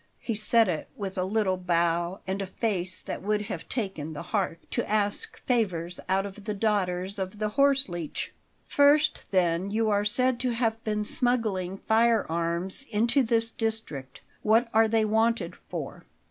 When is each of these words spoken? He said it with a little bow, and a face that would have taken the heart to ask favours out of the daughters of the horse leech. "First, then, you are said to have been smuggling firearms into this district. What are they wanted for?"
He 0.19 0.33
said 0.33 0.67
it 0.67 0.89
with 0.95 1.15
a 1.15 1.23
little 1.23 1.57
bow, 1.57 2.21
and 2.25 2.41
a 2.41 2.47
face 2.47 3.03
that 3.03 3.21
would 3.21 3.41
have 3.41 3.69
taken 3.69 4.13
the 4.13 4.23
heart 4.23 4.57
to 4.71 4.89
ask 4.89 5.37
favours 5.45 5.99
out 6.09 6.25
of 6.25 6.45
the 6.45 6.55
daughters 6.55 7.19
of 7.19 7.37
the 7.37 7.49
horse 7.49 7.87
leech. 7.87 8.31
"First, 8.65 9.29
then, 9.29 9.69
you 9.69 9.91
are 9.91 10.03
said 10.03 10.39
to 10.39 10.53
have 10.55 10.83
been 10.83 11.05
smuggling 11.05 11.77
firearms 11.77 12.83
into 12.89 13.21
this 13.21 13.51
district. 13.51 14.21
What 14.41 14.69
are 14.73 14.87
they 14.87 15.05
wanted 15.05 15.55
for?" 15.69 16.03